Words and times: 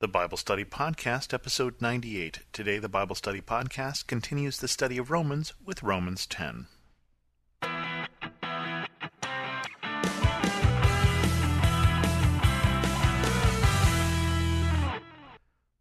The 0.00 0.08
Bible 0.08 0.38
Study 0.38 0.64
Podcast, 0.64 1.34
episode 1.34 1.74
98. 1.78 2.38
Today, 2.54 2.78
the 2.78 2.88
Bible 2.88 3.14
Study 3.14 3.42
Podcast 3.42 4.06
continues 4.06 4.56
the 4.56 4.66
study 4.66 4.96
of 4.96 5.10
Romans 5.10 5.52
with 5.62 5.82
Romans 5.82 6.26
10. 6.26 6.68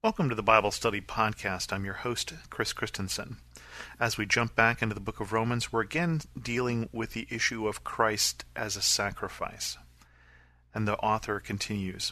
Welcome 0.04 0.27
to 0.27 0.36
the 0.36 0.43
Bible 0.43 0.71
Study 0.71 0.99
Podcast. 0.99 1.71
I'm 1.71 1.86
your 1.86 1.93
host, 1.93 2.33
Chris 2.49 2.73
Christensen. 2.73 3.38
As 4.01 4.17
we 4.17 4.25
jump 4.25 4.54
back 4.54 4.81
into 4.81 4.95
the 4.95 4.99
book 4.99 5.21
of 5.21 5.31
Romans, 5.31 5.71
we're 5.71 5.79
again 5.79 6.20
dealing 6.38 6.89
with 6.91 7.13
the 7.13 7.25
issue 7.29 7.70
of 7.70 7.86
Christ 7.86 8.43
as 8.54 8.75
a 8.75 8.81
sacrifice. 8.81 9.77
And 10.75 10.86
the 10.86 10.97
author 10.97 11.39
continues. 11.39 12.11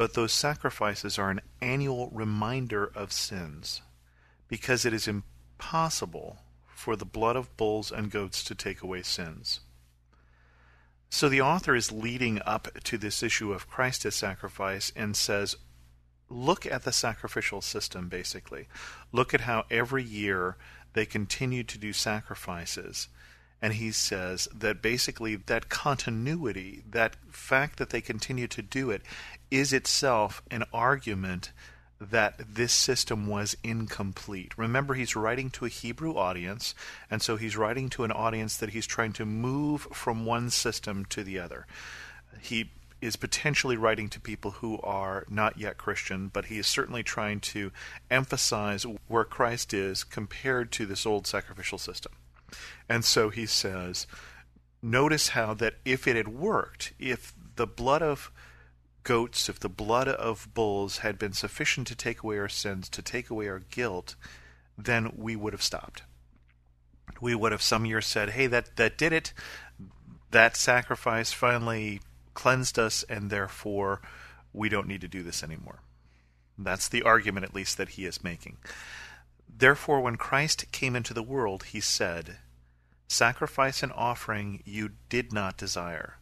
but 0.00 0.14
those 0.14 0.32
sacrifices 0.32 1.18
are 1.18 1.28
an 1.28 1.42
annual 1.60 2.08
reminder 2.08 2.90
of 2.94 3.12
sins, 3.12 3.82
because 4.48 4.86
it 4.86 4.94
is 4.94 5.06
impossible 5.06 6.38
for 6.74 6.96
the 6.96 7.04
blood 7.04 7.36
of 7.36 7.54
bulls 7.58 7.92
and 7.92 8.10
goats 8.10 8.42
to 8.42 8.54
take 8.54 8.80
away 8.80 9.02
sins. 9.02 9.60
So 11.10 11.28
the 11.28 11.42
author 11.42 11.74
is 11.74 11.92
leading 11.92 12.40
up 12.46 12.68
to 12.84 12.96
this 12.96 13.22
issue 13.22 13.52
of 13.52 13.68
Christ 13.68 14.06
as 14.06 14.14
sacrifice 14.14 14.90
and 14.96 15.14
says, 15.14 15.56
look 16.30 16.64
at 16.64 16.84
the 16.84 16.92
sacrificial 16.92 17.60
system, 17.60 18.08
basically. 18.08 18.68
Look 19.12 19.34
at 19.34 19.42
how 19.42 19.66
every 19.70 20.02
year 20.02 20.56
they 20.94 21.04
continue 21.04 21.62
to 21.64 21.76
do 21.76 21.92
sacrifices 21.92 23.08
and 23.62 23.74
he 23.74 23.92
says 23.92 24.48
that 24.54 24.82
basically 24.82 25.36
that 25.36 25.68
continuity, 25.68 26.82
that 26.90 27.16
fact 27.30 27.78
that 27.78 27.90
they 27.90 28.00
continue 28.00 28.46
to 28.48 28.62
do 28.62 28.90
it, 28.90 29.02
is 29.50 29.72
itself 29.72 30.42
an 30.50 30.64
argument 30.72 31.52
that 32.00 32.40
this 32.54 32.72
system 32.72 33.26
was 33.26 33.56
incomplete. 33.62 34.56
Remember, 34.56 34.94
he's 34.94 35.14
writing 35.14 35.50
to 35.50 35.66
a 35.66 35.68
Hebrew 35.68 36.16
audience, 36.16 36.74
and 37.10 37.20
so 37.20 37.36
he's 37.36 37.58
writing 37.58 37.90
to 37.90 38.04
an 38.04 38.12
audience 38.12 38.56
that 38.56 38.70
he's 38.70 38.86
trying 38.86 39.12
to 39.14 39.26
move 39.26 39.82
from 39.92 40.24
one 40.24 40.48
system 40.48 41.04
to 41.06 41.22
the 41.22 41.38
other. 41.38 41.66
He 42.40 42.70
is 43.02 43.16
potentially 43.16 43.76
writing 43.76 44.08
to 44.10 44.20
people 44.20 44.50
who 44.52 44.78
are 44.82 45.24
not 45.28 45.58
yet 45.58 45.78
Christian, 45.78 46.28
but 46.28 46.46
he 46.46 46.58
is 46.58 46.66
certainly 46.66 47.02
trying 47.02 47.40
to 47.40 47.70
emphasize 48.10 48.84
where 49.08 49.24
Christ 49.24 49.74
is 49.74 50.04
compared 50.04 50.72
to 50.72 50.86
this 50.86 51.04
old 51.04 51.26
sacrificial 51.26 51.78
system. 51.78 52.12
And 52.88 53.04
so 53.04 53.30
he 53.30 53.46
says, 53.46 54.06
notice 54.82 55.28
how 55.30 55.54
that 55.54 55.74
if 55.84 56.06
it 56.08 56.16
had 56.16 56.28
worked, 56.28 56.92
if 56.98 57.32
the 57.56 57.66
blood 57.66 58.02
of 58.02 58.32
goats, 59.02 59.48
if 59.48 59.58
the 59.60 59.68
blood 59.68 60.08
of 60.08 60.52
bulls 60.54 60.98
had 60.98 61.18
been 61.18 61.32
sufficient 61.32 61.86
to 61.88 61.94
take 61.94 62.22
away 62.22 62.38
our 62.38 62.48
sins, 62.48 62.88
to 62.90 63.02
take 63.02 63.30
away 63.30 63.48
our 63.48 63.60
guilt, 63.70 64.14
then 64.76 65.12
we 65.16 65.36
would 65.36 65.52
have 65.52 65.62
stopped. 65.62 66.02
We 67.20 67.34
would 67.34 67.52
have 67.52 67.62
some 67.62 67.86
years 67.86 68.06
said, 68.06 68.30
hey, 68.30 68.46
that, 68.46 68.76
that 68.76 68.96
did 68.96 69.12
it. 69.12 69.32
That 70.30 70.56
sacrifice 70.56 71.32
finally 71.32 72.00
cleansed 72.34 72.78
us, 72.78 73.02
and 73.08 73.30
therefore 73.30 74.00
we 74.52 74.68
don't 74.68 74.86
need 74.86 75.00
to 75.00 75.08
do 75.08 75.22
this 75.22 75.42
anymore. 75.42 75.80
That's 76.56 76.88
the 76.88 77.02
argument, 77.02 77.44
at 77.44 77.54
least, 77.54 77.76
that 77.78 77.90
he 77.90 78.04
is 78.04 78.24
making. 78.24 78.58
Therefore, 79.48 80.00
when 80.00 80.16
Christ 80.16 80.70
came 80.72 80.94
into 80.94 81.12
the 81.12 81.22
world, 81.22 81.64
he 81.64 81.80
said, 81.80 82.38
Sacrifice 83.10 83.82
and 83.82 83.92
offering 83.92 84.62
you 84.64 84.90
did 85.08 85.32
not 85.32 85.56
desire, 85.56 86.18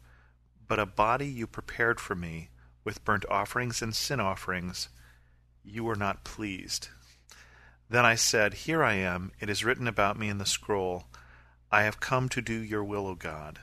but 0.67 0.79
a 0.79 0.87
body 0.87 1.27
you 1.27 1.47
prepared 1.47 2.01
for 2.01 2.15
me, 2.15 2.49
with 2.83 3.05
burnt 3.05 3.27
offerings 3.31 3.83
and 3.83 3.95
sin 3.95 4.21
offerings, 4.21 4.89
you 5.63 5.85
were 5.85 5.97
not 5.97 6.25
pleased. 6.25 6.89
Then 7.91 8.07
I 8.07 8.15
said, 8.15 8.55
Here 8.55 8.83
I 8.83 8.95
am, 8.95 9.33
it 9.39 9.51
is 9.51 9.65
written 9.65 9.87
about 9.87 10.19
me 10.19 10.31
in 10.31 10.39
the 10.39 10.47
scroll, 10.47 11.05
I 11.71 11.83
have 11.83 12.01
come 12.01 12.29
to 12.31 12.41
do 12.41 12.55
your 12.55 12.83
will, 12.83 13.07
O 13.07 13.15
God. 13.15 13.61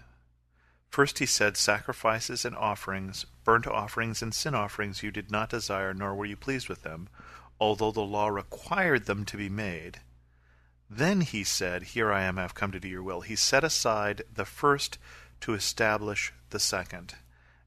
First 0.89 1.17
he 1.17 1.25
said, 1.25 1.57
Sacrifices 1.57 2.45
and 2.45 2.55
offerings, 2.55 3.25
burnt 3.43 3.65
offerings 3.65 4.21
and 4.21 4.35
sin 4.35 4.53
offerings 4.53 5.01
you 5.01 5.09
did 5.09 5.31
not 5.31 5.49
desire, 5.49 5.95
nor 5.95 6.13
were 6.13 6.25
you 6.25 6.37
pleased 6.37 6.69
with 6.69 6.83
them 6.83 7.09
although 7.59 7.91
the 7.91 8.01
law 8.01 8.27
required 8.27 9.05
them 9.05 9.25
to 9.25 9.37
be 9.37 9.49
made. 9.49 9.99
Then 10.89 11.21
he 11.21 11.43
said, 11.43 11.83
Here 11.83 12.11
I 12.11 12.23
am, 12.23 12.37
I 12.37 12.43
have 12.43 12.55
come 12.55 12.71
to 12.71 12.79
do 12.79 12.87
your 12.87 13.03
will. 13.03 13.21
He 13.21 13.35
set 13.35 13.63
aside 13.63 14.23
the 14.33 14.45
first 14.45 14.97
to 15.41 15.53
establish 15.53 16.33
the 16.51 16.59
second. 16.59 17.15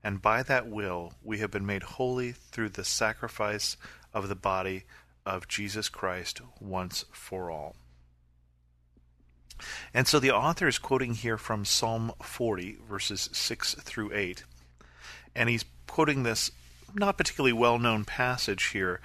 And 0.03 0.23
by 0.23 0.43
that 0.45 0.69
will 0.69 1.15
we 1.23 1.39
have 1.39 1.51
been 1.51 1.67
made 1.67 1.83
holy 1.83 2.33
through 2.33 2.71
the 2.71 2.85
sacrifice 2.85 3.77
of 4.15 4.29
the 4.29 4.37
body 4.37 4.85
of 5.27 5.49
Jesus 5.49 5.89
Christ 5.89 6.41
once 6.61 7.05
for 7.13 7.51
all. 7.51 7.77
And 9.93 10.07
so 10.07 10.21
the 10.21 10.31
author 10.31 10.69
is 10.69 10.79
quoting 10.79 11.15
here 11.15 11.37
from 11.37 11.65
Psalm 11.65 12.13
40, 12.23 12.79
verses 12.89 13.29
6 13.33 13.75
through 13.75 14.13
8. 14.15 14.45
And 15.35 15.49
he's 15.49 15.65
quoting 15.89 16.23
this 16.23 16.53
not 16.95 17.19
particularly 17.19 17.53
well 17.53 17.79
known 17.79 18.05
passage 18.05 18.67
here 18.67 19.01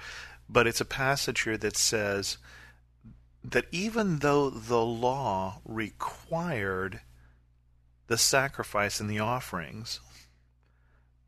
but 0.48 0.66
it's 0.66 0.80
a 0.80 0.86
passage 0.86 1.42
here 1.42 1.56
that 1.56 1.76
says 1.76 2.38
that 3.44 3.66
even 3.70 4.20
though 4.20 4.48
the 4.48 4.80
law 4.80 5.60
required 5.66 7.00
the 8.06 8.16
sacrifice 8.16 9.00
and 9.00 9.10
the 9.10 9.20
offerings, 9.20 10.00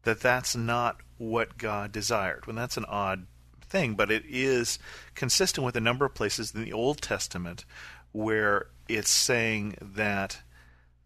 that 0.04 0.21
that's 0.21 0.56
not 0.56 0.97
what 1.19 1.59
God 1.59 1.93
desired. 1.93 2.47
Well, 2.47 2.56
that's 2.56 2.78
an 2.78 2.87
odd 2.87 3.27
thing, 3.60 3.94
but 3.94 4.10
it 4.10 4.25
is 4.27 4.78
consistent 5.15 5.65
with 5.65 5.77
a 5.77 5.81
number 5.81 6.06
of 6.06 6.15
places 6.15 6.54
in 6.54 6.65
the 6.65 6.72
Old 6.72 7.03
Testament 7.03 7.65
where 8.12 8.69
it's 8.88 9.10
saying 9.10 9.77
that 9.81 10.38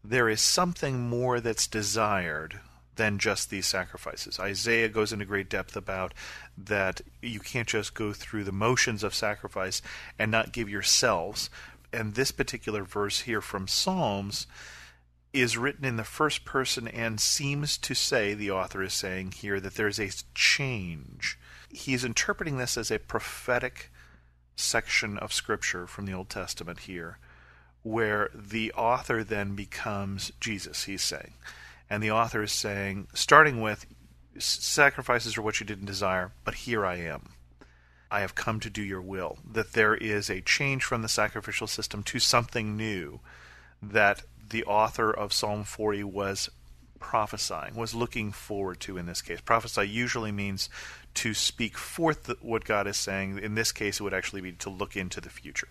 there 0.05 0.29
is 0.29 0.41
something 0.41 1.09
more 1.09 1.41
that's 1.41 1.67
desired 1.67 2.61
than 3.01 3.19
just 3.19 3.49
these 3.49 3.67
sacrifices. 3.67 4.39
Isaiah 4.39 4.91
goes 4.91 5.11
into 5.11 5.25
great 5.25 5.49
depth 5.49 5.75
about 5.75 6.13
that 6.59 7.01
you 7.23 7.41
can't 7.41 7.67
just 7.67 7.95
go 7.95 8.13
through 8.13 8.45
the 8.45 8.53
motions 8.53 9.03
of 9.03 9.15
sacrifice 9.15 9.81
and 10.19 10.31
not 10.31 10.53
give 10.53 10.69
yourselves. 10.69 11.49
And 11.95 12.13
this 12.15 12.31
particular 12.31 12.85
verse 12.85 13.21
here 13.21 13.41
from 13.41 13.69
Psalms 13.69 14.47
is 15.33 15.57
written 15.57 15.87
in 15.87 15.97
the 15.97 16.05
first 16.05 16.45
person 16.45 16.89
and 16.89 17.19
seems 17.19 17.79
to 17.79 17.95
say, 17.95 18.35
the 18.35 18.51
author 18.51 18.83
is 18.83 18.93
saying 18.93 19.33
here, 19.33 19.61
that 19.61 19.77
there's 19.77 19.99
a 19.99 20.11
change. 20.35 21.39
He's 21.71 22.05
interpreting 22.05 22.59
this 22.59 22.77
as 22.77 22.91
a 22.91 22.99
prophetic 22.99 23.91
section 24.57 25.17
of 25.17 25.33
Scripture 25.33 25.87
from 25.87 26.05
the 26.05 26.13
Old 26.13 26.29
Testament 26.29 26.81
here, 26.81 27.17
where 27.83 28.29
the 28.35 28.71
author 28.75 29.25
then 29.25 29.55
becomes 29.55 30.33
Jesus, 30.39 30.85
he's 30.85 31.03
saying. 31.03 31.33
And 31.91 32.03
the 32.03 32.13
author 32.13 32.45
is 32.45 32.53
saying, 32.53 33.09
starting 33.13 33.61
with, 33.61 33.85
sacrifices 34.39 35.37
are 35.37 35.43
what 35.43 35.59
you 35.59 35.67
didn't 35.67 35.87
desire, 35.87 36.31
but 36.45 36.55
here 36.55 36.87
I 36.87 36.97
am. 36.97 37.31
I 38.13 38.21
have 38.21 38.37
come 38.37 38.61
to 38.61 38.71
do 38.71 38.83
your 38.83 39.03
will. 39.03 39.39
That 39.53 39.73
there 39.73 39.95
is 39.95 40.31
a 40.31 40.41
change 40.41 40.85
from 40.85 41.03
the 41.03 41.09
sacrificial 41.09 41.67
system 41.67 42.03
to 42.05 42.21
something 42.21 42.77
new 42.77 43.21
that 43.83 44.23
the 44.49 44.65
author 44.65 45.11
of 45.11 45.33
Psalm 45.33 45.65
40 45.65 46.05
was 46.05 46.49
prophesying, 47.01 47.75
was 47.75 47.95
looking 47.95 48.31
forward 48.31 48.79
to 48.81 48.97
in 48.97 49.07
this 49.07 49.23
case. 49.23 49.41
Prophesy 49.41 49.89
usually 49.89 50.31
means 50.31 50.69
to 51.15 51.35
speak 51.35 51.77
forth 51.77 52.31
what 52.41 52.65
God 52.65 52.87
is 52.87 52.97
saying. 52.97 53.39
In 53.39 53.55
this 53.55 53.73
case, 53.73 53.99
it 53.99 54.03
would 54.03 54.15
actually 54.15 54.43
be 54.43 54.53
to 54.53 54.71
look 54.71 54.97
into 54.97 55.21
the 55.21 55.31
future. 55.31 55.69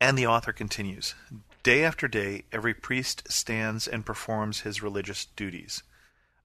And 0.00 0.18
the 0.18 0.26
author 0.26 0.52
continues 0.52 1.14
Day 1.62 1.84
after 1.84 2.08
day, 2.08 2.42
every 2.50 2.74
priest 2.74 3.30
stands 3.30 3.86
and 3.86 4.04
performs 4.04 4.60
his 4.60 4.82
religious 4.82 5.26
duties. 5.26 5.84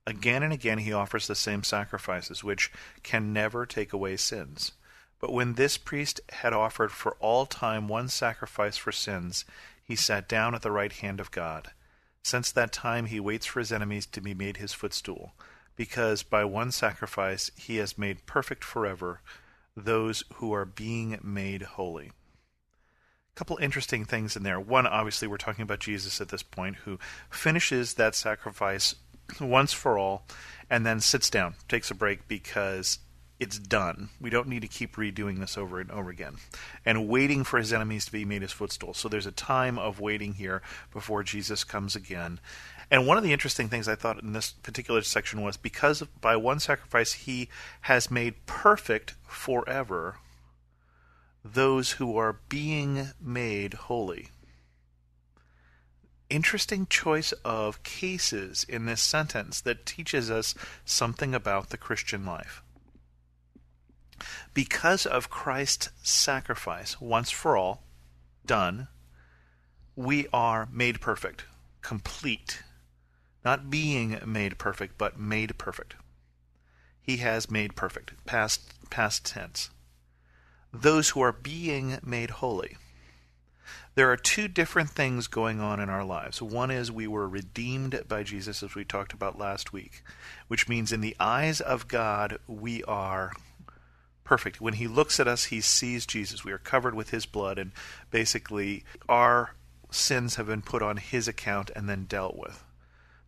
Again 0.06 0.44
and 0.44 0.52
again, 0.52 0.78
he 0.78 0.92
offers 0.92 1.26
the 1.26 1.34
same 1.34 1.64
sacrifices, 1.64 2.44
which 2.44 2.70
can 3.02 3.32
never 3.32 3.66
take 3.66 3.92
away 3.92 4.16
sins. 4.16 4.72
But 5.18 5.32
when 5.32 5.54
this 5.54 5.76
priest 5.76 6.20
had 6.30 6.52
offered 6.52 6.92
for 6.92 7.16
all 7.18 7.46
time 7.46 7.88
one 7.88 8.08
sacrifice 8.08 8.76
for 8.76 8.92
sins, 8.92 9.44
he 9.82 9.96
sat 9.96 10.28
down 10.28 10.54
at 10.54 10.62
the 10.62 10.70
right 10.70 10.92
hand 10.92 11.18
of 11.18 11.32
God. 11.32 11.72
Since 12.22 12.52
that 12.52 12.72
time, 12.72 13.06
he 13.06 13.18
waits 13.18 13.46
for 13.46 13.58
his 13.58 13.72
enemies 13.72 14.06
to 14.06 14.20
be 14.20 14.34
made 14.34 14.58
his 14.58 14.72
footstool, 14.72 15.32
because 15.74 16.22
by 16.22 16.44
one 16.44 16.70
sacrifice 16.70 17.50
he 17.56 17.78
has 17.78 17.98
made 17.98 18.26
perfect 18.26 18.62
forever 18.62 19.20
those 19.76 20.22
who 20.34 20.52
are 20.52 20.64
being 20.64 21.18
made 21.24 21.62
holy. 21.62 22.12
Couple 23.38 23.56
interesting 23.58 24.04
things 24.04 24.34
in 24.34 24.42
there. 24.42 24.58
One, 24.58 24.84
obviously, 24.84 25.28
we're 25.28 25.36
talking 25.36 25.62
about 25.62 25.78
Jesus 25.78 26.20
at 26.20 26.30
this 26.30 26.42
point, 26.42 26.74
who 26.78 26.98
finishes 27.30 27.94
that 27.94 28.16
sacrifice 28.16 28.96
once 29.40 29.72
for 29.72 29.96
all 29.96 30.24
and 30.68 30.84
then 30.84 30.98
sits 30.98 31.30
down, 31.30 31.54
takes 31.68 31.88
a 31.88 31.94
break 31.94 32.26
because 32.26 32.98
it's 33.38 33.60
done. 33.60 34.08
We 34.20 34.28
don't 34.28 34.48
need 34.48 34.62
to 34.62 34.66
keep 34.66 34.96
redoing 34.96 35.38
this 35.38 35.56
over 35.56 35.78
and 35.78 35.88
over 35.92 36.10
again. 36.10 36.38
And 36.84 37.06
waiting 37.06 37.44
for 37.44 37.60
his 37.60 37.72
enemies 37.72 38.06
to 38.06 38.10
be 38.10 38.24
made 38.24 38.42
his 38.42 38.50
footstool. 38.50 38.92
So 38.92 39.08
there's 39.08 39.24
a 39.24 39.30
time 39.30 39.78
of 39.78 40.00
waiting 40.00 40.34
here 40.34 40.60
before 40.92 41.22
Jesus 41.22 41.62
comes 41.62 41.94
again. 41.94 42.40
And 42.90 43.06
one 43.06 43.18
of 43.18 43.22
the 43.22 43.32
interesting 43.32 43.68
things 43.68 43.86
I 43.86 43.94
thought 43.94 44.20
in 44.20 44.32
this 44.32 44.50
particular 44.50 45.02
section 45.02 45.42
was 45.42 45.56
because 45.56 46.02
by 46.20 46.34
one 46.34 46.58
sacrifice 46.58 47.12
he 47.12 47.50
has 47.82 48.10
made 48.10 48.46
perfect 48.46 49.14
forever 49.28 50.16
those 51.54 51.92
who 51.92 52.16
are 52.16 52.40
being 52.48 53.08
made 53.20 53.74
holy. 53.74 54.28
Interesting 56.30 56.86
choice 56.86 57.32
of 57.44 57.82
cases 57.82 58.64
in 58.68 58.86
this 58.86 59.00
sentence 59.00 59.60
that 59.62 59.86
teaches 59.86 60.30
us 60.30 60.54
something 60.84 61.34
about 61.34 61.70
the 61.70 61.78
Christian 61.78 62.26
life. 62.26 62.62
Because 64.52 65.06
of 65.06 65.30
Christ's 65.30 65.90
sacrifice, 66.02 67.00
once 67.00 67.30
for 67.30 67.56
all, 67.56 67.82
done, 68.44 68.88
we 69.96 70.26
are 70.32 70.68
made 70.72 71.00
perfect, 71.00 71.44
complete. 71.82 72.62
Not 73.44 73.70
being 73.70 74.20
made 74.26 74.58
perfect, 74.58 74.98
but 74.98 75.18
made 75.18 75.56
perfect. 75.56 75.94
He 77.00 77.18
has 77.18 77.50
made 77.50 77.74
perfect, 77.74 78.12
past, 78.26 78.74
past 78.90 79.24
tense. 79.24 79.70
Those 80.72 81.10
who 81.10 81.20
are 81.20 81.32
being 81.32 81.98
made 82.04 82.30
holy. 82.30 82.76
There 83.94 84.12
are 84.12 84.16
two 84.16 84.46
different 84.46 84.90
things 84.90 85.26
going 85.26 85.60
on 85.60 85.80
in 85.80 85.88
our 85.88 86.04
lives. 86.04 86.40
One 86.40 86.70
is 86.70 86.92
we 86.92 87.08
were 87.08 87.28
redeemed 87.28 88.00
by 88.06 88.22
Jesus, 88.22 88.62
as 88.62 88.74
we 88.74 88.84
talked 88.84 89.12
about 89.12 89.38
last 89.38 89.72
week, 89.72 90.04
which 90.46 90.68
means 90.68 90.92
in 90.92 91.00
the 91.00 91.16
eyes 91.18 91.60
of 91.60 91.88
God, 91.88 92.38
we 92.46 92.84
are 92.84 93.32
perfect. 94.22 94.60
When 94.60 94.74
he 94.74 94.86
looks 94.86 95.18
at 95.18 95.26
us, 95.26 95.46
he 95.46 95.60
sees 95.60 96.06
Jesus. 96.06 96.44
We 96.44 96.52
are 96.52 96.58
covered 96.58 96.94
with 96.94 97.10
his 97.10 97.26
blood, 97.26 97.58
and 97.58 97.72
basically 98.10 98.84
our 99.08 99.54
sins 99.90 100.36
have 100.36 100.46
been 100.46 100.62
put 100.62 100.82
on 100.82 100.98
his 100.98 101.26
account 101.26 101.70
and 101.74 101.88
then 101.88 102.04
dealt 102.04 102.36
with. 102.36 102.62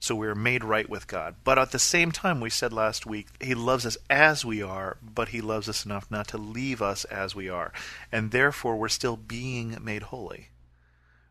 So 0.02 0.14
we 0.14 0.28
are 0.28 0.34
made 0.34 0.64
right 0.64 0.88
with 0.88 1.06
God. 1.06 1.36
But 1.44 1.58
at 1.58 1.72
the 1.72 1.78
same 1.78 2.10
time, 2.10 2.40
we 2.40 2.48
said 2.48 2.72
last 2.72 3.04
week, 3.04 3.28
he 3.38 3.54
loves 3.54 3.84
us 3.84 3.98
as 4.08 4.46
we 4.46 4.62
are, 4.62 4.96
but 5.02 5.28
he 5.28 5.42
loves 5.42 5.68
us 5.68 5.84
enough 5.84 6.10
not 6.10 6.26
to 6.28 6.38
leave 6.38 6.80
us 6.80 7.04
as 7.04 7.36
we 7.36 7.50
are. 7.50 7.70
And 8.10 8.30
therefore, 8.30 8.76
we're 8.76 8.88
still 8.88 9.18
being 9.18 9.76
made 9.82 10.04
holy. 10.04 10.48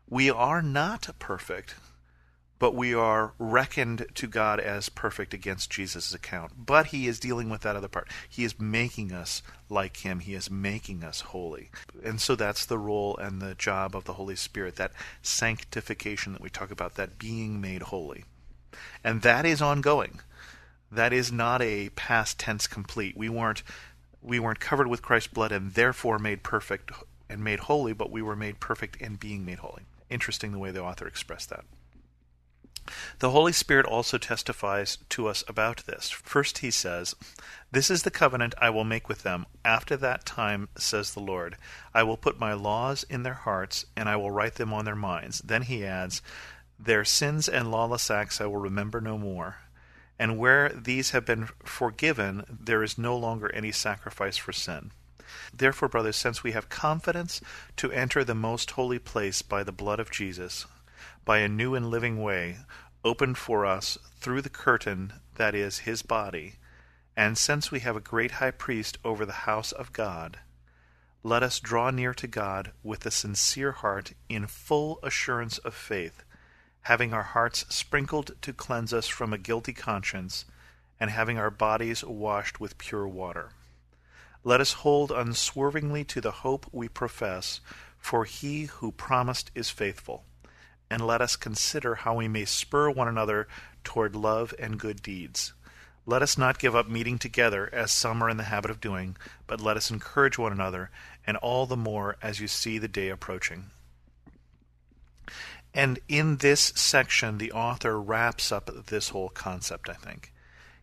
We 0.08 0.30
are 0.30 0.62
not 0.62 1.08
perfect, 1.18 1.74
but 2.60 2.72
we 2.72 2.94
are 2.94 3.32
reckoned 3.40 4.06
to 4.14 4.28
God 4.28 4.60
as 4.60 4.88
perfect 4.88 5.34
against 5.34 5.70
Jesus' 5.70 6.14
account. 6.14 6.52
But 6.64 6.86
he 6.86 7.08
is 7.08 7.18
dealing 7.18 7.50
with 7.50 7.62
that 7.62 7.74
other 7.74 7.88
part. 7.88 8.08
He 8.28 8.44
is 8.44 8.60
making 8.60 9.10
us 9.10 9.42
like 9.68 9.98
him, 9.98 10.20
he 10.20 10.34
is 10.34 10.48
making 10.48 11.02
us 11.02 11.22
holy. 11.22 11.70
And 12.04 12.20
so 12.20 12.36
that's 12.36 12.66
the 12.66 12.78
role 12.78 13.16
and 13.16 13.42
the 13.42 13.56
job 13.56 13.96
of 13.96 14.04
the 14.04 14.12
Holy 14.12 14.36
Spirit, 14.36 14.76
that 14.76 14.92
sanctification 15.22 16.34
that 16.34 16.42
we 16.42 16.50
talk 16.50 16.70
about, 16.70 16.94
that 16.94 17.18
being 17.18 17.60
made 17.60 17.82
holy. 17.82 18.24
And 19.02 19.22
that 19.22 19.46
is 19.46 19.62
ongoing. 19.62 20.20
That 20.90 21.12
is 21.12 21.30
not 21.30 21.62
a 21.62 21.90
past 21.90 22.38
tense 22.38 22.66
complete. 22.66 23.16
We 23.16 23.28
weren't 23.28 23.62
we 24.22 24.38
weren't 24.38 24.60
covered 24.60 24.86
with 24.86 25.02
Christ's 25.02 25.32
blood 25.32 25.50
and 25.50 25.72
therefore 25.72 26.18
made 26.18 26.42
perfect 26.42 26.90
and 27.28 27.42
made 27.42 27.60
holy, 27.60 27.92
but 27.92 28.10
we 28.10 28.20
were 28.20 28.36
made 28.36 28.60
perfect 28.60 29.00
and 29.00 29.18
being 29.18 29.44
made 29.46 29.60
holy. 29.60 29.84
Interesting 30.10 30.52
the 30.52 30.58
way 30.58 30.70
the 30.70 30.82
author 30.82 31.06
expressed 31.06 31.48
that. 31.50 31.64
The 33.20 33.30
Holy 33.30 33.52
Spirit 33.52 33.86
also 33.86 34.18
testifies 34.18 34.98
to 35.10 35.28
us 35.28 35.44
about 35.46 35.84
this. 35.86 36.10
First, 36.10 36.58
he 36.58 36.70
says, 36.70 37.14
This 37.70 37.90
is 37.90 38.02
the 38.02 38.10
covenant 38.10 38.54
I 38.58 38.70
will 38.70 38.84
make 38.84 39.08
with 39.08 39.22
them. 39.22 39.46
After 39.64 39.96
that 39.98 40.24
time, 40.24 40.68
says 40.76 41.14
the 41.14 41.20
Lord, 41.20 41.56
I 41.94 42.02
will 42.02 42.16
put 42.16 42.40
my 42.40 42.52
laws 42.52 43.04
in 43.04 43.22
their 43.22 43.34
hearts, 43.34 43.84
and 43.96 44.08
I 44.08 44.16
will 44.16 44.30
write 44.30 44.56
them 44.56 44.72
on 44.72 44.86
their 44.86 44.96
minds. 44.96 45.40
Then 45.40 45.62
he 45.62 45.84
adds, 45.84 46.20
Their 46.82 47.04
sins 47.04 47.46
and 47.46 47.70
lawless 47.70 48.10
acts 48.10 48.40
I 48.40 48.46
will 48.46 48.56
remember 48.56 49.02
no 49.02 49.18
more. 49.18 49.58
And 50.18 50.38
where 50.38 50.70
these 50.70 51.10
have 51.10 51.26
been 51.26 51.48
forgiven, 51.62 52.44
there 52.48 52.82
is 52.82 52.96
no 52.96 53.16
longer 53.16 53.52
any 53.54 53.70
sacrifice 53.70 54.38
for 54.38 54.52
sin. 54.52 54.92
Therefore, 55.52 55.88
brothers, 55.88 56.16
since 56.16 56.42
we 56.42 56.52
have 56.52 56.70
confidence 56.70 57.42
to 57.76 57.92
enter 57.92 58.24
the 58.24 58.34
most 58.34 58.70
holy 58.72 58.98
place 58.98 59.42
by 59.42 59.62
the 59.62 59.72
blood 59.72 60.00
of 60.00 60.10
Jesus, 60.10 60.66
by 61.24 61.38
a 61.38 61.48
new 61.48 61.74
and 61.74 61.90
living 61.90 62.22
way 62.22 62.58
opened 63.04 63.36
for 63.36 63.66
us 63.66 63.98
through 64.18 64.40
the 64.42 64.48
curtain 64.48 65.12
that 65.36 65.54
is 65.54 65.80
his 65.80 66.02
body, 66.02 66.54
and 67.14 67.36
since 67.36 67.70
we 67.70 67.80
have 67.80 67.96
a 67.96 68.00
great 68.00 68.32
high 68.32 68.50
priest 68.50 68.96
over 69.04 69.26
the 69.26 69.44
house 69.44 69.72
of 69.72 69.92
God, 69.92 70.38
let 71.22 71.42
us 71.42 71.60
draw 71.60 71.90
near 71.90 72.14
to 72.14 72.26
God 72.26 72.72
with 72.82 73.04
a 73.04 73.10
sincere 73.10 73.72
heart 73.72 74.14
in 74.30 74.46
full 74.46 74.98
assurance 75.02 75.58
of 75.58 75.74
faith, 75.74 76.24
having 76.82 77.12
our 77.12 77.22
hearts 77.22 77.64
sprinkled 77.68 78.32
to 78.42 78.52
cleanse 78.52 78.92
us 78.92 79.06
from 79.06 79.32
a 79.32 79.38
guilty 79.38 79.72
conscience, 79.72 80.44
and 80.98 81.10
having 81.10 81.38
our 81.38 81.50
bodies 81.50 82.04
washed 82.04 82.60
with 82.60 82.78
pure 82.78 83.08
water. 83.08 83.50
Let 84.44 84.60
us 84.60 84.72
hold 84.74 85.10
unswervingly 85.10 86.04
to 86.04 86.20
the 86.20 86.30
hope 86.30 86.66
we 86.72 86.88
profess, 86.88 87.60
for 87.98 88.24
he 88.24 88.64
who 88.64 88.92
promised 88.92 89.50
is 89.54 89.70
faithful 89.70 90.24
and 90.90 91.06
let 91.06 91.22
us 91.22 91.36
consider 91.36 91.94
how 91.94 92.16
we 92.16 92.26
may 92.26 92.44
spur 92.44 92.90
one 92.90 93.06
another 93.06 93.46
toward 93.84 94.16
love 94.16 94.52
and 94.58 94.80
good 94.80 95.00
deeds. 95.02 95.52
Let 96.04 96.22
us 96.22 96.36
not 96.36 96.58
give 96.58 96.74
up 96.74 96.88
meeting 96.88 97.18
together, 97.18 97.70
as 97.72 97.92
some 97.92 98.22
are 98.22 98.28
in 98.28 98.36
the 98.36 98.44
habit 98.44 98.70
of 98.70 98.80
doing, 98.80 99.16
but 99.46 99.60
let 99.60 99.76
us 99.76 99.90
encourage 99.90 100.36
one 100.36 100.50
another, 100.50 100.90
and 101.24 101.36
all 101.36 101.66
the 101.66 101.76
more 101.76 102.16
as 102.20 102.40
you 102.40 102.48
see 102.48 102.78
the 102.78 102.88
day 102.88 103.08
approaching. 103.08 103.70
And 105.72 106.00
in 106.08 106.38
this 106.38 106.72
section, 106.74 107.38
the 107.38 107.52
author 107.52 108.00
wraps 108.00 108.50
up 108.50 108.70
this 108.86 109.10
whole 109.10 109.28
concept, 109.28 109.88
I 109.88 109.94
think. 109.94 110.32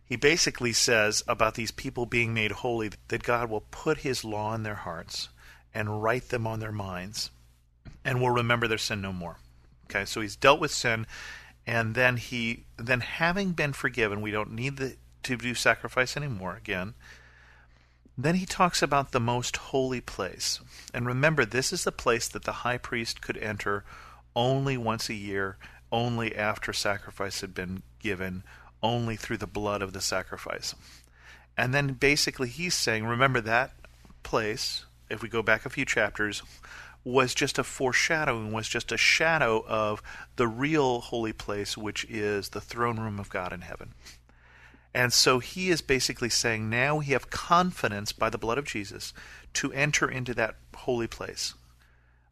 He 0.04 0.16
basically 0.16 0.72
says 0.72 1.22
about 1.28 1.54
these 1.54 1.70
people 1.70 2.06
being 2.06 2.32
made 2.32 2.52
holy 2.52 2.90
that 3.08 3.22
God 3.22 3.50
will 3.50 3.64
put 3.70 3.98
his 3.98 4.24
law 4.24 4.54
in 4.54 4.62
their 4.62 4.76
hearts 4.76 5.28
and 5.74 6.02
write 6.02 6.30
them 6.30 6.46
on 6.46 6.60
their 6.60 6.72
minds, 6.72 7.30
and 8.04 8.20
will 8.20 8.30
remember 8.30 8.66
their 8.66 8.78
sin 8.78 9.02
no 9.02 9.12
more. 9.12 9.36
Okay, 9.84 10.06
so 10.06 10.22
he's 10.22 10.36
dealt 10.36 10.60
with 10.60 10.70
sin, 10.70 11.06
and 11.66 11.94
then 11.94 12.16
he 12.16 12.64
then 12.78 13.00
having 13.00 13.52
been 13.52 13.74
forgiven, 13.74 14.22
we 14.22 14.30
don't 14.30 14.52
need 14.52 14.78
the, 14.78 14.96
to 15.24 15.36
do 15.36 15.54
sacrifice 15.54 16.16
anymore 16.16 16.56
again. 16.56 16.94
Then 18.16 18.34
he 18.34 18.46
talks 18.46 18.82
about 18.82 19.12
the 19.12 19.20
most 19.20 19.56
holy 19.56 20.00
place. 20.00 20.60
And 20.92 21.06
remember, 21.06 21.44
this 21.44 21.72
is 21.72 21.84
the 21.84 21.92
place 21.92 22.26
that 22.28 22.44
the 22.44 22.64
high 22.64 22.78
priest 22.78 23.20
could 23.20 23.36
enter 23.36 23.84
only 24.38 24.76
once 24.76 25.08
a 25.08 25.14
year, 25.14 25.56
only 25.90 26.34
after 26.36 26.72
sacrifice 26.72 27.40
had 27.40 27.52
been 27.52 27.82
given, 27.98 28.44
only 28.80 29.16
through 29.16 29.36
the 29.36 29.48
blood 29.48 29.82
of 29.82 29.92
the 29.92 30.00
sacrifice. 30.00 30.76
And 31.56 31.74
then 31.74 31.94
basically 31.94 32.48
he's 32.48 32.74
saying, 32.74 33.04
remember 33.04 33.40
that 33.40 33.72
place, 34.22 34.86
if 35.10 35.22
we 35.22 35.28
go 35.28 35.42
back 35.42 35.66
a 35.66 35.70
few 35.70 35.84
chapters, 35.84 36.44
was 37.02 37.34
just 37.34 37.58
a 37.58 37.64
foreshadowing, 37.64 38.52
was 38.52 38.68
just 38.68 38.92
a 38.92 38.96
shadow 38.96 39.64
of 39.66 40.00
the 40.36 40.46
real 40.46 41.00
holy 41.00 41.32
place, 41.32 41.76
which 41.76 42.04
is 42.08 42.50
the 42.50 42.60
throne 42.60 43.00
room 43.00 43.18
of 43.18 43.30
God 43.30 43.52
in 43.52 43.62
heaven. 43.62 43.92
And 44.94 45.12
so 45.12 45.40
he 45.40 45.68
is 45.68 45.82
basically 45.82 46.30
saying 46.30 46.70
now 46.70 46.96
we 46.96 47.06
have 47.06 47.28
confidence 47.30 48.12
by 48.12 48.30
the 48.30 48.38
blood 48.38 48.58
of 48.58 48.66
Jesus 48.66 49.12
to 49.54 49.72
enter 49.72 50.08
into 50.08 50.32
that 50.34 50.54
holy 50.76 51.08
place. 51.08 51.54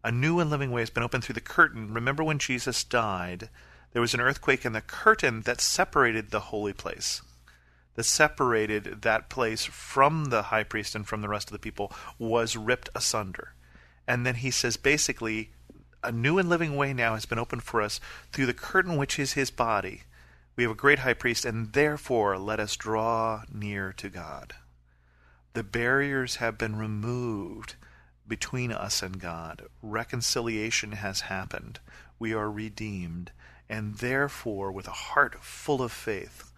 A 0.06 0.12
new 0.12 0.38
and 0.38 0.48
living 0.48 0.70
way 0.70 0.82
has 0.82 0.90
been 0.90 1.02
opened 1.02 1.25
through 1.25 1.34
the 1.34 1.40
curtain. 1.40 1.92
Remember 1.92 2.22
when 2.22 2.38
Jesus 2.38 2.84
died, 2.84 3.48
there 3.90 4.00
was 4.00 4.14
an 4.14 4.20
earthquake, 4.20 4.64
and 4.64 4.72
the 4.72 4.80
curtain 4.80 5.40
that 5.40 5.60
separated 5.60 6.30
the 6.30 6.38
holy 6.38 6.72
place, 6.72 7.22
that 7.96 8.04
separated 8.04 9.02
that 9.02 9.28
place 9.28 9.64
from 9.64 10.26
the 10.26 10.42
high 10.42 10.62
priest 10.62 10.94
and 10.94 11.08
from 11.08 11.22
the 11.22 11.28
rest 11.28 11.48
of 11.48 11.52
the 11.54 11.58
people, 11.58 11.92
was 12.20 12.56
ripped 12.56 12.88
asunder. 12.94 13.54
And 14.06 14.25
then 14.25 14.36
he 14.36 14.52
says 14.52 14.76
basically, 14.76 15.50
a 16.04 16.12
new 16.12 16.38
and 16.38 16.48
living 16.48 16.76
way 16.76 16.92
now 16.92 17.14
has 17.14 17.26
been 17.26 17.40
opened 17.40 17.64
for 17.64 17.82
us 17.82 17.98
through 18.30 18.46
the 18.46 18.54
curtain 18.54 18.96
which 18.96 19.18
is 19.18 19.32
his 19.32 19.50
body. 19.50 20.02
We 20.54 20.62
have 20.62 20.70
a 20.70 20.76
great 20.76 21.00
high 21.00 21.14
priest, 21.14 21.44
and 21.44 21.72
therefore 21.72 22.38
let 22.38 22.60
us 22.60 22.76
draw 22.76 23.42
near 23.52 23.92
to 23.94 24.08
God. 24.08 24.52
The 25.54 25.64
barriers 25.64 26.36
have 26.36 26.56
been 26.56 26.76
removed 26.76 27.75
between 28.28 28.73
us 28.73 29.02
and 29.02 29.21
God. 29.21 29.62
Reconciliation 29.83 30.92
has 30.92 31.23
happened. 31.23 31.80
We 32.18 32.33
are 32.33 32.50
redeemed. 32.50 33.33
And 33.68 33.97
therefore, 33.97 34.71
with 34.71 34.87
a 34.87 34.92
heart 34.92 35.42
full 35.42 35.83
of 35.83 35.92
faith, 35.92 36.52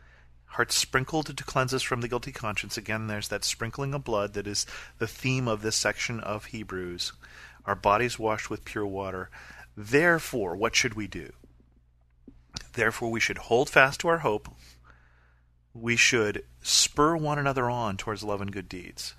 hearts 0.47 0.75
sprinkled 0.75 1.27
to 1.37 1.45
cleanse 1.45 1.73
us 1.73 1.83
from 1.83 2.01
the 2.01 2.09
guilty 2.09 2.33
conscience. 2.33 2.77
Again, 2.77 3.07
there's 3.07 3.29
that 3.29 3.45
sprinkling 3.45 3.95
of 3.95 4.05
blood 4.05 4.35
that 4.35 4.47
is 4.47 4.67
the 4.99 5.07
theme 5.07 5.49
of 5.49 5.63
this 5.63 5.77
section 5.77 6.21
of 6.21 6.47
Hebrews. 6.47 7.13
Our 7.65 7.75
bodies 7.75 8.19
washed 8.19 8.51
with 8.51 8.65
pure 8.65 8.87
water. 8.87 9.31
Therefore, 9.77 10.57
what 10.57 10.75
should 10.75 10.95
we 10.95 11.07
do? 11.07 11.33
Therefore, 12.73 13.11
we 13.11 13.21
should 13.21 13.39
hold 13.39 13.71
fast 13.71 14.01
to 14.01 14.09
our 14.09 14.19
hope. 14.19 14.49
We 15.75 15.97
should 15.97 16.45
spur 16.63 17.17
one 17.17 17.39
another 17.39 17.71
on 17.71 17.97
towards 17.97 18.25
love 18.25 18.41
and 18.41 18.53
good 18.53 18.69
deeds. 18.69 19.15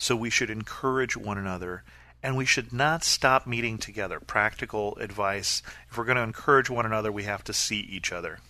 So 0.00 0.16
we 0.16 0.30
should 0.30 0.50
encourage 0.50 1.16
one 1.16 1.38
another 1.38 1.84
and 2.22 2.36
we 2.36 2.44
should 2.44 2.72
not 2.72 3.04
stop 3.04 3.46
meeting 3.46 3.78
together. 3.78 4.18
Practical 4.18 4.96
advice 4.96 5.62
if 5.88 5.96
we're 5.96 6.04
going 6.04 6.16
to 6.16 6.22
encourage 6.22 6.68
one 6.68 6.86
another, 6.86 7.12
we 7.12 7.24
have 7.24 7.44
to 7.44 7.52
see 7.52 7.78
each 7.78 8.10
other 8.10 8.40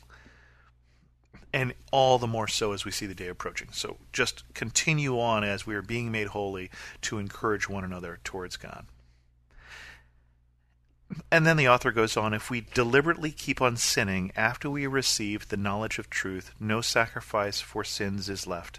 and 1.52 1.74
all 1.90 2.18
the 2.18 2.26
more 2.26 2.46
so 2.46 2.72
as 2.72 2.84
we 2.84 2.92
see 2.92 3.06
the 3.06 3.14
day 3.14 3.26
approaching. 3.26 3.68
So 3.72 3.96
just 4.12 4.44
continue 4.54 5.18
on 5.18 5.44
as 5.44 5.66
we 5.66 5.74
are 5.74 5.82
being 5.82 6.12
made 6.12 6.28
holy 6.28 6.70
to 7.02 7.18
encourage 7.18 7.68
one 7.68 7.84
another 7.84 8.20
towards 8.22 8.56
God. 8.56 8.86
And 11.32 11.44
then 11.44 11.56
the 11.56 11.68
author 11.68 11.90
goes 11.90 12.16
on 12.16 12.32
if 12.32 12.50
we 12.50 12.64
deliberately 12.72 13.32
keep 13.32 13.60
on 13.60 13.76
sinning 13.76 14.30
after 14.36 14.70
we 14.70 14.86
receive 14.86 15.48
the 15.48 15.56
knowledge 15.56 15.98
of 15.98 16.08
truth, 16.08 16.54
no 16.60 16.80
sacrifice 16.80 17.60
for 17.60 17.82
sins 17.82 18.28
is 18.28 18.46
left, 18.46 18.78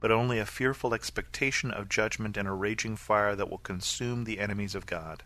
but 0.00 0.10
only 0.10 0.38
a 0.38 0.46
fearful 0.46 0.94
expectation 0.94 1.70
of 1.70 1.88
judgment 1.88 2.36
and 2.36 2.48
a 2.48 2.52
raging 2.52 2.96
fire 2.96 3.36
that 3.36 3.50
will 3.50 3.58
consume 3.58 4.24
the 4.24 4.40
enemies 4.40 4.74
of 4.74 4.86
God. 4.86 5.22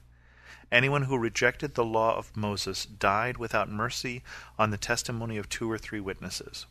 Anyone 0.70 1.04
who 1.04 1.16
rejected 1.16 1.74
the 1.74 1.84
law 1.84 2.16
of 2.16 2.36
Moses 2.36 2.84
died 2.84 3.36
without 3.36 3.70
mercy 3.70 4.22
on 4.58 4.70
the 4.70 4.76
testimony 4.76 5.36
of 5.36 5.48
two 5.48 5.70
or 5.70 5.78
three 5.78 6.00
witnesses. 6.00 6.66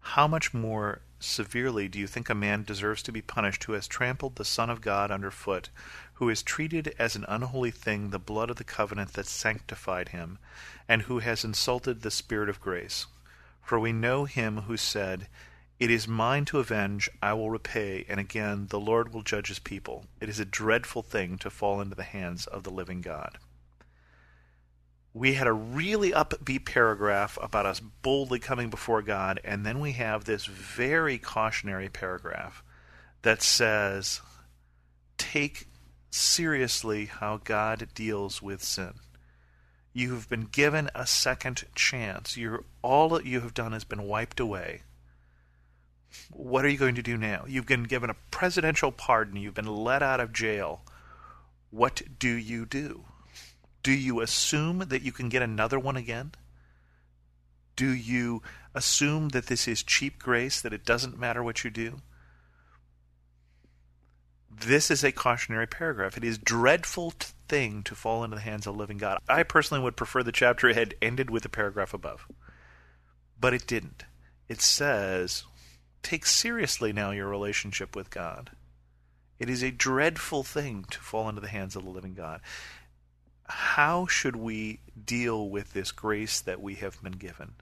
How 0.00 0.28
much 0.28 0.54
more 0.54 1.00
severely 1.18 1.88
do 1.88 1.98
you 1.98 2.06
think 2.06 2.28
a 2.28 2.34
man 2.34 2.62
deserves 2.62 3.02
to 3.04 3.12
be 3.12 3.22
punished 3.22 3.64
who 3.64 3.72
has 3.72 3.88
trampled 3.88 4.36
the 4.36 4.44
Son 4.44 4.68
of 4.68 4.82
God 4.82 5.10
under 5.10 5.30
foot, 5.30 5.70
who 6.14 6.28
has 6.28 6.42
treated 6.42 6.94
as 6.98 7.16
an 7.16 7.24
unholy 7.26 7.70
thing 7.70 8.10
the 8.10 8.18
blood 8.18 8.50
of 8.50 8.56
the 8.56 8.64
covenant 8.64 9.14
that 9.14 9.26
sanctified 9.26 10.10
him, 10.10 10.38
and 10.88 11.02
who 11.02 11.20
has 11.20 11.42
insulted 11.42 12.02
the 12.02 12.10
Spirit 12.10 12.48
of 12.50 12.60
grace? 12.60 13.06
For 13.62 13.80
we 13.80 13.92
know 13.92 14.26
him 14.26 14.62
who 14.62 14.76
said, 14.76 15.26
It 15.80 15.90
is 15.90 16.06
mine 16.06 16.44
to 16.46 16.60
avenge, 16.60 17.10
I 17.20 17.32
will 17.34 17.50
repay, 17.50 18.04
and 18.08 18.20
again 18.20 18.68
the 18.68 18.80
Lord 18.80 19.12
will 19.12 19.22
judge 19.22 19.48
his 19.48 19.58
people. 19.58 20.06
It 20.20 20.28
is 20.28 20.38
a 20.38 20.44
dreadful 20.44 21.02
thing 21.02 21.38
to 21.38 21.50
fall 21.50 21.80
into 21.80 21.96
the 21.96 22.04
hands 22.04 22.46
of 22.46 22.62
the 22.62 22.70
living 22.70 23.00
God 23.00 23.38
we 25.14 25.34
had 25.34 25.46
a 25.46 25.52
really 25.52 26.10
upbeat 26.10 26.66
paragraph 26.66 27.38
about 27.40 27.64
us 27.64 27.78
boldly 27.78 28.40
coming 28.40 28.68
before 28.68 29.00
God, 29.00 29.40
and 29.44 29.64
then 29.64 29.78
we 29.78 29.92
have 29.92 30.24
this 30.24 30.44
very 30.44 31.18
cautionary 31.18 31.88
paragraph 31.88 32.64
that 33.22 33.40
says, 33.40 34.20
Take 35.16 35.68
seriously 36.10 37.06
how 37.06 37.40
God 37.42 37.88
deals 37.94 38.42
with 38.42 38.62
sin. 38.62 38.94
You 39.92 40.14
have 40.14 40.28
been 40.28 40.46
given 40.46 40.90
a 40.96 41.06
second 41.06 41.64
chance. 41.76 42.36
You're, 42.36 42.64
all 42.82 43.08
that 43.10 43.24
you 43.24 43.40
have 43.40 43.54
done 43.54 43.70
has 43.70 43.84
been 43.84 44.02
wiped 44.02 44.40
away. 44.40 44.82
What 46.30 46.64
are 46.64 46.68
you 46.68 46.78
going 46.78 46.94
to 46.94 47.02
do 47.02 47.16
now? 47.16 47.44
You've 47.46 47.66
been 47.66 47.84
given 47.84 48.10
a 48.10 48.16
presidential 48.30 48.92
pardon. 48.92 49.36
You've 49.36 49.54
been 49.54 49.66
let 49.66 50.02
out 50.02 50.20
of 50.20 50.32
jail. 50.32 50.82
What 51.70 52.02
do 52.18 52.28
you 52.28 52.66
do? 52.66 53.04
Do 53.82 53.92
you 53.92 54.20
assume 54.20 54.84
that 54.88 55.02
you 55.02 55.12
can 55.12 55.28
get 55.28 55.42
another 55.42 55.78
one 55.78 55.96
again? 55.96 56.32
Do 57.76 57.92
you 57.92 58.42
assume 58.74 59.30
that 59.30 59.46
this 59.46 59.66
is 59.68 59.82
cheap 59.82 60.18
grace, 60.18 60.60
that 60.60 60.72
it 60.72 60.84
doesn't 60.84 61.18
matter 61.18 61.42
what 61.42 61.64
you 61.64 61.70
do? 61.70 62.00
This 64.50 64.90
is 64.90 65.02
a 65.02 65.12
cautionary 65.12 65.66
paragraph. 65.66 66.16
It 66.16 66.24
is 66.24 66.38
dreadful 66.38 67.12
thing 67.48 67.82
to 67.82 67.94
fall 67.94 68.22
into 68.22 68.36
the 68.36 68.42
hands 68.42 68.66
of 68.66 68.74
the 68.74 68.78
living 68.78 68.98
God. 68.98 69.18
I 69.28 69.42
personally 69.42 69.82
would 69.82 69.96
prefer 69.96 70.22
the 70.22 70.32
chapter 70.32 70.72
had 70.72 70.94
ended 71.02 71.28
with 71.28 71.42
the 71.42 71.48
paragraph 71.48 71.92
above. 71.92 72.26
But 73.38 73.52
it 73.52 73.66
didn't. 73.66 74.04
It 74.48 74.60
says, 74.60 75.44
take 76.04 76.26
seriously 76.26 76.92
now 76.92 77.10
your 77.10 77.28
relationship 77.28 77.96
with 77.96 78.10
God. 78.10 78.50
It 79.38 79.50
is 79.50 79.62
a 79.62 79.70
dreadful 79.70 80.44
thing 80.44 80.84
to 80.90 81.00
fall 81.00 81.28
into 81.28 81.40
the 81.40 81.48
hands 81.48 81.74
of 81.74 81.84
the 81.84 81.90
living 81.90 82.14
God 82.14 82.40
how 83.46 84.06
should 84.06 84.36
we 84.36 84.80
deal 85.04 85.48
with 85.48 85.72
this 85.72 85.92
grace 85.92 86.40
that 86.40 86.60
we 86.60 86.74
have 86.76 87.02
been 87.02 87.12
given? 87.12 87.54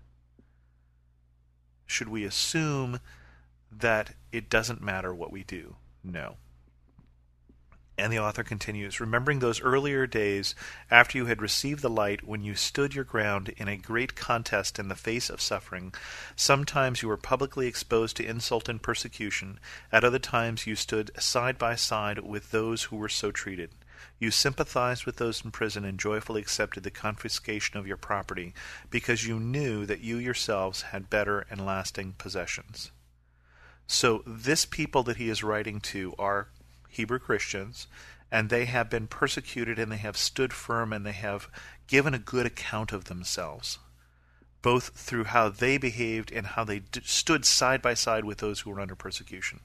Should 1.87 2.09
we 2.09 2.25
assume 2.25 3.01
that 3.71 4.15
it 4.31 4.49
doesn't 4.49 4.83
matter 4.83 5.15
what 5.15 5.33
we 5.33 5.43
do? 5.43 5.77
No. 6.05 6.37
And 8.03 8.13
the 8.13 8.19
author 8.19 8.43
continues 8.43 8.99
Remembering 8.99 9.39
those 9.39 9.61
earlier 9.61 10.09
days 10.09 10.57
after 10.91 11.17
you 11.17 11.27
had 11.27 11.41
received 11.41 11.83
the 11.83 11.89
light, 11.89 12.27
when 12.27 12.43
you 12.43 12.57
stood 12.57 12.97
your 12.97 13.05
ground 13.05 13.51
in 13.51 13.69
a 13.69 13.77
great 13.77 14.17
contest 14.17 14.81
in 14.81 14.89
the 14.89 14.97
face 14.97 15.31
of 15.31 15.41
suffering, 15.41 15.95
sometimes 16.35 17.01
you 17.01 17.07
were 17.07 17.17
publicly 17.17 17.69
exposed 17.69 18.17
to 18.17 18.27
insult 18.27 18.69
and 18.69 18.83
persecution, 18.83 19.61
at 19.93 20.03
other 20.03 20.19
times 20.19 20.67
you 20.67 20.75
stood 20.75 21.13
side 21.17 21.59
by 21.59 21.77
side 21.77 22.19
with 22.19 22.51
those 22.51 22.83
who 22.83 22.97
were 22.97 23.09
so 23.09 23.31
treated. 23.31 23.71
You 24.19 24.33
sympathized 24.33 25.07
with 25.07 25.19
those 25.19 25.45
in 25.45 25.53
prison 25.53 25.85
and 25.85 25.97
joyfully 25.97 26.41
accepted 26.41 26.83
the 26.83 26.91
confiscation 26.91 27.79
of 27.79 27.87
your 27.87 27.97
property, 27.97 28.53
because 28.91 29.29
you 29.29 29.39
knew 29.39 29.87
that 29.87 30.01
you 30.01 30.17
yourselves 30.17 30.83
had 30.83 31.09
better 31.09 31.47
and 31.49 31.65
lasting 31.65 32.15
possessions. 32.19 32.91
So, 33.87 34.25
this 34.27 34.65
people 34.65 35.05
that 35.05 35.19
he 35.19 35.29
is 35.29 35.45
writing 35.45 35.81
to 35.83 36.17
are 36.19 36.49
Hebrew 36.93 37.19
Christians, 37.19 37.87
and 38.31 38.51
they 38.51 38.67
have 38.67 38.91
been 38.91 39.07
persecuted 39.07 39.79
and 39.79 39.91
they 39.91 39.97
have 39.97 40.17
stood 40.17 40.53
firm 40.53 40.93
and 40.93 41.07
they 41.07 41.13
have 41.13 41.49
given 41.87 42.13
a 42.13 42.19
good 42.19 42.47
account 42.47 42.93
of 42.93 43.05
themselves, 43.05 43.79
both 44.61 44.91
through 44.91 45.25
how 45.25 45.49
they 45.49 45.79
behaved 45.79 46.31
and 46.31 46.49
how 46.49 46.65
they 46.65 46.81
d- 46.81 47.01
stood 47.05 47.45
side 47.47 47.81
by 47.81 47.95
side 47.95 48.25
with 48.25 48.39
those 48.39 48.61
who 48.61 48.71
were 48.71 48.81
under 48.81 48.95
persecution. 48.95 49.61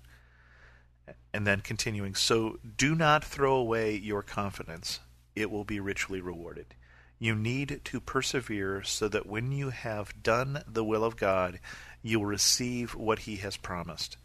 And 1.34 1.46
then 1.46 1.60
continuing, 1.60 2.16
so 2.16 2.60
do 2.78 2.96
not 2.96 3.24
throw 3.24 3.56
away 3.56 3.96
your 3.96 4.24
confidence, 4.24 5.02
it 5.36 5.52
will 5.52 5.66
be 5.66 5.80
richly 5.80 6.22
rewarded. 6.22 6.74
You 7.20 7.36
need 7.36 7.82
to 7.84 8.00
persevere 8.00 8.84
so 8.84 9.08
that 9.08 9.26
when 9.26 9.52
you 9.52 9.70
have 9.70 10.24
done 10.24 10.64
the 10.66 10.84
will 10.84 11.04
of 11.04 11.18
God, 11.18 11.60
you 12.02 12.20
will 12.20 12.28
receive 12.28 12.96
what 12.96 13.20
He 13.20 13.38
has 13.38 13.58
promised. 13.58 14.18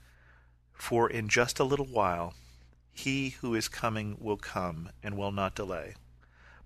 For 0.73 1.09
in 1.09 1.29
just 1.29 1.59
a 1.59 1.65
little 1.65 1.87
while, 1.87 2.35
He 2.93 3.31
who 3.31 3.55
is 3.55 3.69
coming 3.69 4.17
will 4.21 4.37
come 4.37 4.91
and 5.03 5.17
will 5.17 5.33
not 5.33 5.55
delay. 5.55 5.95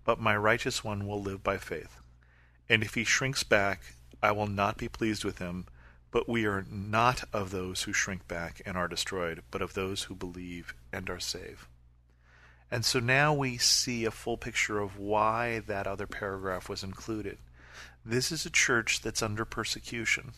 But 0.05 0.21
my 0.21 0.37
righteous 0.37 0.85
one 0.85 1.07
will 1.07 1.23
live 1.23 1.43
by 1.43 1.57
faith. 1.57 2.01
And 2.69 2.83
if 2.83 2.95
he 2.95 3.05
shrinks 3.05 3.43
back, 3.43 3.95
I 4.23 4.33
will 4.33 4.47
not 4.47 4.77
be 4.77 4.89
pleased 4.89 5.25
with 5.25 5.39
him. 5.39 5.67
But 6.11 6.29
we 6.29 6.47
are 6.47 6.65
not 6.71 7.25
of 7.33 7.51
those 7.51 7.83
who 7.83 7.93
shrink 7.93 8.27
back 8.27 8.63
and 8.65 8.77
are 8.77 8.89
destroyed, 8.89 9.43
but 9.51 9.63
of 9.63 9.75
those 9.75 10.05
who 10.05 10.15
believe 10.15 10.75
and 10.93 11.11
are 11.11 11.21
saved. 11.21 11.67
And 12.71 12.85
so 12.85 12.99
now 12.99 13.33
we 13.33 13.59
see 13.59 14.05
a 14.05 14.11
full 14.11 14.37
picture 14.37 14.81
of 14.81 14.99
why 14.99 15.61
that 15.67 15.87
other 15.87 16.07
paragraph 16.07 16.69
was 16.69 16.83
included. 16.83 17.39
This 18.05 18.33
is 18.33 18.47
a 18.47 18.51
church 18.51 19.03
that's 19.03 19.23
under 19.23 19.45
persecution. 19.45 20.33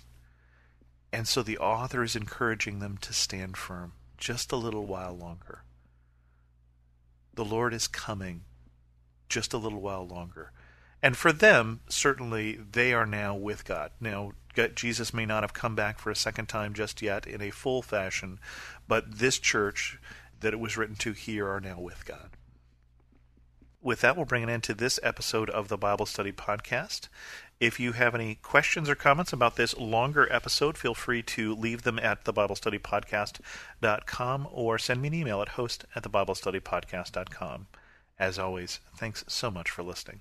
And 1.13 1.27
so 1.27 1.43
the 1.43 1.59
author 1.59 2.03
is 2.03 2.17
encouraging 2.17 2.81
them 2.81 2.99
to 2.99 3.13
stand 3.13 3.57
firm 3.57 3.93
just 4.19 4.53
a 4.53 4.57
little 4.57 4.85
while 4.85 5.17
longer. 5.17 5.63
The 7.39 7.45
Lord 7.45 7.73
is 7.73 7.87
coming 7.87 8.41
just 9.29 9.53
a 9.53 9.59
little 9.59 9.81
while 9.81 10.05
longer. 10.05 10.51
And 11.01 11.17
for 11.17 11.33
them, 11.33 11.83
certainly, 11.89 12.57
they 12.57 12.93
are 12.93 13.07
now 13.07 13.37
with 13.37 13.65
God. 13.65 13.93
Now, 14.01 14.33
Jesus 14.75 15.15
may 15.15 15.25
not 15.25 15.45
have 15.45 15.53
come 15.53 15.77
back 15.77 16.01
for 16.01 16.11
a 16.11 16.17
second 16.17 16.47
time 16.47 16.75
just 16.75 17.01
yet 17.01 17.29
in 17.29 17.41
a 17.41 17.51
full 17.51 17.81
fashion, 17.81 18.41
but 18.89 19.21
this 19.21 19.39
church 19.39 20.01
that 20.41 20.53
it 20.53 20.59
was 20.59 20.77
written 20.77 20.97
to 20.97 21.13
here 21.13 21.49
are 21.49 21.61
now 21.61 21.79
with 21.79 22.05
God. 22.05 22.31
With 23.81 24.01
that, 24.01 24.17
we'll 24.17 24.27
bring 24.27 24.43
an 24.43 24.51
end 24.51 24.65
to 24.65 24.75
this 24.75 24.99
episode 25.03 25.49
of 25.51 25.69
the 25.69 25.79
Bible 25.79 26.05
Study 26.05 26.33
Podcast. 26.33 27.09
If 27.61 27.79
you 27.79 27.93
have 27.93 28.13
any 28.15 28.37
questions 28.37 28.89
or 28.89 28.95
comments 28.97 29.33
about 29.33 29.57
this 29.57 29.77
longer 29.77 30.33
episode, 30.33 30.77
feel 30.77 30.95
free 30.95 31.23
to 31.23 31.55
leave 31.55 31.83
them 31.83 31.99
at 31.99 32.25
thebiblestudypodcast.com 32.25 34.49
or 34.51 34.79
send 34.79 35.03
me 35.03 35.09
an 35.09 35.15
email 35.15 35.43
at 35.43 35.51
host 35.51 35.85
at 35.95 36.03
thebiblestudypodcast.com. 36.03 37.67
As 38.19 38.39
always, 38.39 38.81
thanks 38.97 39.25
so 39.29 39.51
much 39.51 39.71
for 39.71 39.85
listening. 39.85 40.21